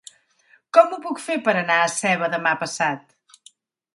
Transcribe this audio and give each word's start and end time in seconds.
Com 0.77 0.93
ho 0.93 0.97
puc 1.03 1.19
fer 1.25 1.35
per 1.49 1.53
anar 1.59 1.77
a 1.81 1.91
Seva 1.97 2.29
demà 2.37 2.53
passat? 2.65 3.49